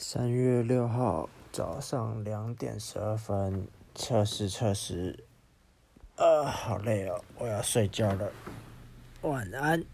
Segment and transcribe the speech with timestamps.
[0.00, 3.66] 三月六号早上两点十二分
[3.96, 5.24] 测试测试。
[6.14, 8.30] 啊好累哦我要睡觉了。
[9.22, 9.84] 晚安。